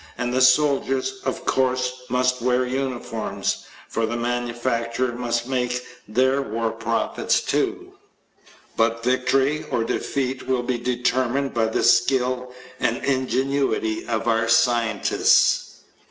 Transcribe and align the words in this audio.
And 0.17 0.33
the 0.33 0.41
soldiers, 0.41 1.19
of 1.25 1.45
course, 1.45 1.93
must 2.09 2.41
wear 2.41 2.65
uniforms, 2.65 3.67
for 3.87 4.07
the 4.07 4.17
manufacturer 4.17 5.13
must 5.15 5.47
make 5.47 5.79
their 6.07 6.41
war 6.41 6.71
profits 6.71 7.39
too. 7.39 7.91
But 8.75 9.03
victory 9.03 9.67
or 9.69 9.83
defeat 9.83 10.47
will 10.47 10.63
be 10.63 10.79
determined 10.79 11.53
by 11.53 11.67
the 11.67 11.83
skill 11.83 12.51
and 12.79 12.97
ingenuity 13.05 14.07
of 14.07 14.27
our 14.27 14.47
scientists. 14.47 15.81